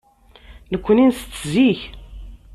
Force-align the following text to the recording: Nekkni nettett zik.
Nekkni 0.71 1.03
nettett 1.09 1.41
zik. 1.51 1.81